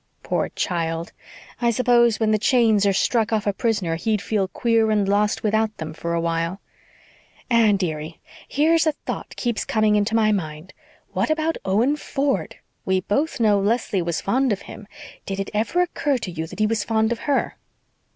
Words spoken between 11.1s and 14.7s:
What about Owen Ford? We both know Leslie was fond of